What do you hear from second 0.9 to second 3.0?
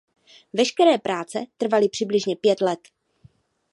práce trvaly přibližně pět let.